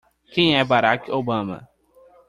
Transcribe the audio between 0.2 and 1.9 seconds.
Quem é Barack Obama?